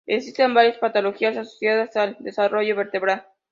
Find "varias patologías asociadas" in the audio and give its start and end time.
0.55-1.95